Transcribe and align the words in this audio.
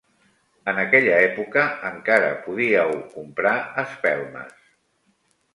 En 0.71 0.79
aquella 0.83 1.19
època 1.25 1.65
encara 1.91 2.31
podíeu 2.47 2.97
comprar 3.15 3.55
espelmes 3.87 4.59